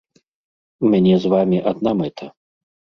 У 0.85 0.91
мяне 0.95 1.15
з 1.27 1.33
вамі 1.37 1.63
адна 1.75 1.97
мэта. 2.05 2.25